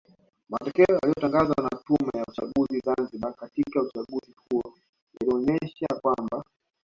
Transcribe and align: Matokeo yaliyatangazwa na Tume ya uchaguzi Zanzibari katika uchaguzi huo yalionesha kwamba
Matokeo 0.49 0.95
yaliyatangazwa 1.01 1.55
na 1.63 1.69
Tume 1.77 2.11
ya 2.17 2.25
uchaguzi 2.29 2.79
Zanzibari 2.85 3.33
katika 3.35 3.81
uchaguzi 3.81 4.35
huo 4.49 4.73
yalionesha 5.21 5.87
kwamba 6.01 6.43